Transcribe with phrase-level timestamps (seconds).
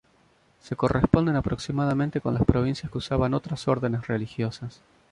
[0.63, 4.81] Se corresponden aproximadamente con las provincias que usaban otras órdenes religiosas.